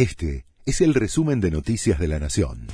Este 0.00 0.46
es 0.64 0.80
el 0.80 0.94
resumen 0.94 1.42
de 1.42 1.50
Noticias 1.50 1.98
de 1.98 2.08
la 2.08 2.18
Nación. 2.18 2.68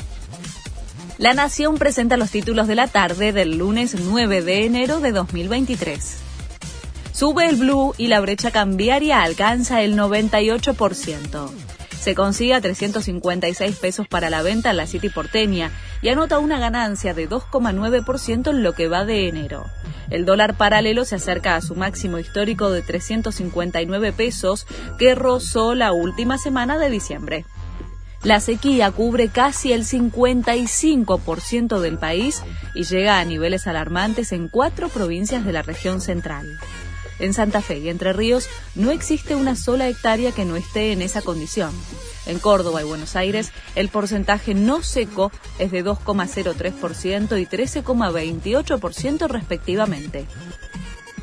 La 1.18 1.34
Nación 1.34 1.76
presenta 1.76 2.16
los 2.16 2.30
títulos 2.30 2.68
de 2.68 2.76
la 2.76 2.86
tarde 2.86 3.32
del 3.32 3.58
lunes 3.58 3.96
9 4.00 4.42
de 4.42 4.64
enero 4.64 5.00
de 5.00 5.10
2023. 5.10 6.18
Sube 7.10 7.48
el 7.48 7.56
blue 7.56 7.94
y 7.98 8.06
la 8.06 8.20
brecha 8.20 8.52
cambiaria 8.52 9.24
alcanza 9.24 9.82
el 9.82 9.98
98%. 9.98 11.50
Se 12.00 12.14
consigue 12.14 12.54
a 12.54 12.60
356 12.60 13.74
pesos 13.74 14.06
para 14.06 14.30
la 14.30 14.42
venta 14.42 14.70
en 14.70 14.76
la 14.76 14.86
City 14.86 15.08
porteña 15.08 15.72
y 16.02 16.10
anota 16.10 16.38
una 16.38 16.60
ganancia 16.60 17.12
de 17.12 17.28
2,9% 17.28 18.50
en 18.50 18.62
lo 18.62 18.72
que 18.72 18.86
va 18.86 19.04
de 19.04 19.26
enero. 19.26 19.64
El 20.10 20.24
dólar 20.24 20.56
paralelo 20.56 21.04
se 21.04 21.16
acerca 21.16 21.56
a 21.56 21.60
su 21.60 21.74
máximo 21.74 22.18
histórico 22.18 22.70
de 22.70 22.82
359 22.82 24.12
pesos 24.12 24.66
que 24.98 25.14
rozó 25.14 25.74
la 25.74 25.92
última 25.92 26.38
semana 26.38 26.78
de 26.78 26.90
diciembre. 26.90 27.44
La 28.22 28.40
sequía 28.40 28.90
cubre 28.90 29.28
casi 29.28 29.72
el 29.72 29.84
55% 29.84 31.78
del 31.80 31.98
país 31.98 32.42
y 32.74 32.84
llega 32.84 33.20
a 33.20 33.24
niveles 33.24 33.66
alarmantes 33.66 34.32
en 34.32 34.48
cuatro 34.48 34.88
provincias 34.88 35.44
de 35.44 35.52
la 35.52 35.62
región 35.62 36.00
central. 36.00 36.58
En 37.18 37.32
Santa 37.32 37.62
Fe 37.62 37.78
y 37.78 37.88
Entre 37.88 38.12
Ríos 38.12 38.48
no 38.74 38.90
existe 38.90 39.34
una 39.34 39.54
sola 39.54 39.88
hectárea 39.88 40.32
que 40.32 40.44
no 40.44 40.56
esté 40.56 40.92
en 40.92 41.02
esa 41.02 41.22
condición. 41.22 41.72
En 42.26 42.38
Córdoba 42.38 42.82
y 42.82 42.84
Buenos 42.84 43.16
Aires 43.16 43.52
el 43.74 43.88
porcentaje 43.88 44.54
no 44.54 44.82
seco 44.82 45.32
es 45.58 45.70
de 45.70 45.84
2,03% 45.84 47.40
y 47.40 47.46
13,28% 47.46 49.28
respectivamente. 49.28 50.26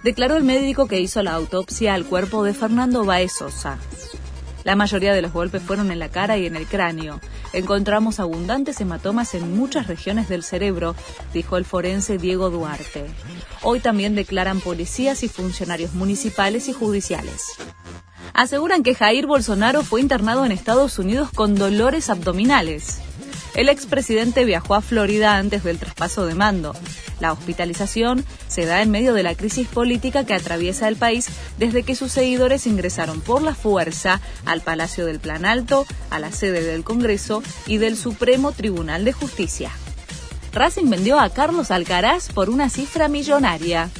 Declaró 0.04 0.36
el 0.36 0.44
médico 0.44 0.88
que 0.88 1.00
hizo 1.00 1.24
la 1.24 1.34
autopsia 1.34 1.94
al 1.94 2.06
cuerpo 2.06 2.44
de 2.44 2.54
Fernando 2.54 3.06
Baez 3.06 3.34
Sosa. 3.34 3.78
La 4.64 4.76
mayoría 4.76 5.14
de 5.14 5.22
los 5.22 5.34
golpes 5.34 5.62
fueron 5.62 5.92
en 5.92 6.00
la 6.00 6.10
cara 6.10 6.38
y 6.38 6.46
en 6.46 6.56
el 6.56 6.66
cráneo. 6.68 7.20
Encontramos 7.52 8.20
abundantes 8.20 8.80
hematomas 8.80 9.34
en 9.36 9.56
muchas 9.56 9.88
regiones 9.88 10.30
del 10.30 10.44
cerebro, 10.44 10.96
dijo 11.34 11.58
el 11.58 11.66
forense 11.66 12.18
Diego 12.18 12.50
Duarte. 12.50 13.06
Hoy 13.62 13.80
también 13.80 14.16
declaran 14.16 14.62
policías 14.62 15.24
y 15.24 15.28
funcionarios 15.28 15.94
municipales 15.94 16.68
y 16.70 16.74
judiciales. 16.74 17.52
Aseguran 18.34 18.82
que 18.82 18.96
Jair 18.96 19.28
Bolsonaro 19.28 19.84
fue 19.84 20.02
internado 20.02 20.44
en 20.44 20.52
Estados 20.52 20.98
Unidos 20.98 21.30
con 21.34 21.54
dolores 21.54 22.10
abdominales. 22.10 23.00
El 23.54 23.70
expresidente 23.70 24.44
viajó 24.44 24.74
a 24.74 24.82
Florida 24.82 25.38
antes 25.38 25.64
del 25.64 25.78
traspaso 25.78 26.26
de 26.26 26.34
mando. 26.34 26.74
La 27.20 27.32
hospitalización 27.32 28.26
se 28.48 28.66
da 28.66 28.82
en 28.82 28.90
medio 28.90 29.14
de 29.14 29.22
la 29.22 29.36
crisis 29.36 29.68
política 29.68 30.26
que 30.26 30.34
atraviesa 30.34 30.88
el 30.88 30.96
país 30.96 31.28
desde 31.60 31.84
que 31.84 31.94
sus 31.94 32.12
seguidores 32.12 32.66
ingresaron 32.66 33.22
por 33.22 33.44
la 33.44 33.54
fuerza 33.54 34.20
al 34.46 34.62
Palacio 34.62 35.06
del 35.06 35.20
Plan 35.20 35.46
Alto, 35.46 35.86
a 36.10 36.18
la 36.18 36.32
sede 36.32 36.64
del 36.64 36.84
Congreso 36.84 37.44
y 37.68 37.78
del 37.78 37.96
Supremo 37.96 38.52
Tribunal 38.52 39.06
de 39.06 39.14
Justicia. 39.14 39.70
Racing 40.54 40.90
vendió 40.90 41.20
a 41.20 41.30
Carlos 41.30 41.70
Alcaraz 41.70 42.30
por 42.30 42.50
una 42.50 42.70
cifra 42.70 43.08
millonaria. 43.08 43.92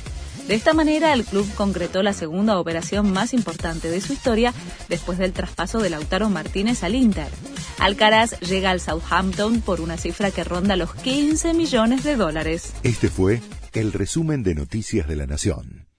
De 0.48 0.56
esta 0.56 0.74
manera, 0.74 1.14
el 1.14 1.24
club 1.24 1.48
concretó 1.56 2.04
la 2.04 2.12
segunda 2.12 2.60
operación 2.60 3.12
más 3.12 3.34
importante 3.34 3.90
de 3.90 4.02
su 4.02 4.12
historia 4.12 4.54
después 4.90 5.18
del 5.18 5.32
traspaso 5.32 5.80
de 5.80 5.90
Lautaro 5.90 6.30
Martínez 6.30 6.84
al 6.84 6.96
Inter. 6.96 7.30
Alcaraz 7.80 8.40
llega 8.42 8.72
al 8.72 8.82
Southampton 8.82 9.62
por 9.62 9.80
una 9.80 9.98
cifra 9.98 10.32
que 10.32 10.44
ronda 10.44 10.76
los 10.76 10.94
15 10.96 11.54
millones 11.54 12.04
de 12.04 12.18
dólares. 12.18 12.74
Este 12.84 13.10
fue 13.10 13.42
el 13.74 13.94
resumen 13.94 14.44
de 14.44 14.56
Noticias 14.56 15.08
de 15.08 15.16
la 15.16 15.28
Nación. 15.28 15.93